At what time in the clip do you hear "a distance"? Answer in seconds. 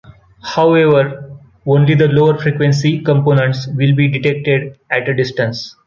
5.07-5.75